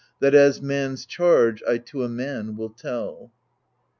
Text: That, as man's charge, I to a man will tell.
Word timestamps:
That, 0.19 0.33
as 0.33 0.63
man's 0.63 1.05
charge, 1.05 1.61
I 1.69 1.77
to 1.77 2.01
a 2.03 2.09
man 2.09 2.57
will 2.57 2.69
tell. 2.71 3.31